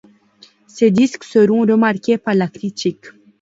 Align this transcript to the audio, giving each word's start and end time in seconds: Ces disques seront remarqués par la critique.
Ces 0.65 0.89
disques 0.89 1.23
seront 1.25 1.61
remarqués 1.61 2.17
par 2.17 2.33
la 2.33 2.47
critique. 2.47 3.05